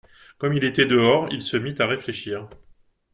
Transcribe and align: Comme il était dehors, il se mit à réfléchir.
Comme 0.39 0.53
il 0.53 0.63
était 0.63 0.87
dehors, 0.87 1.27
il 1.29 1.43
se 1.43 1.57
mit 1.57 1.79
à 1.79 1.85
réfléchir. 1.85 2.49